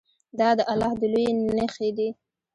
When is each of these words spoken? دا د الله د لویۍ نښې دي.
دا 0.39 0.49
د 0.59 0.61
الله 0.71 0.91
د 1.01 1.03
لویۍ 1.13 1.29
نښې 1.57 1.89
دي. 1.97 2.09